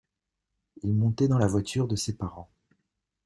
Il 0.81 0.95
montait 0.95 1.27
dans 1.27 1.37
la 1.37 1.45
voiture 1.45 1.87
de 1.87 1.95
ses 1.95 2.17
parents. 2.17 2.49